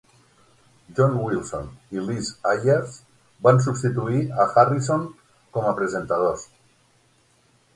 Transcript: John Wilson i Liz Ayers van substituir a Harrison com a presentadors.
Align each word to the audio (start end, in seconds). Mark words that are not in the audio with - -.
John 0.99 1.17
Wilson 1.25 1.67
i 1.97 2.01
Liz 2.07 2.31
Ayers 2.53 2.95
van 3.49 3.61
substituir 3.67 4.23
a 4.45 4.49
Harrison 4.55 5.05
com 5.59 5.69
a 5.69 5.75
presentadors. 5.83 6.49